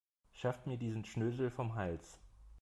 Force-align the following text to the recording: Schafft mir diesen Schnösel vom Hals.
Schafft 0.31 0.65
mir 0.65 0.77
diesen 0.77 1.05
Schnösel 1.05 1.51
vom 1.51 1.75
Hals. 1.75 2.17